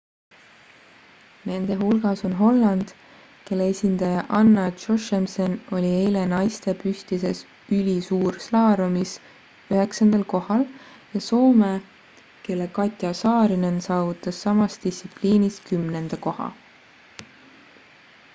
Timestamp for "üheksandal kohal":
9.77-10.63